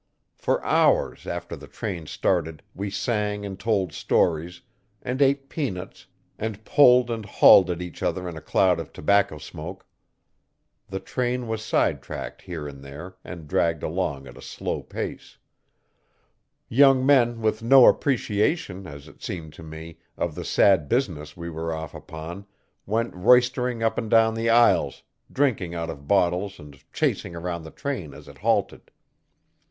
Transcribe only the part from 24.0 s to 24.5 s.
down the